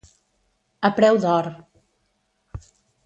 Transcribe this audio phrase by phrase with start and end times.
[0.89, 1.49] A preu d'or.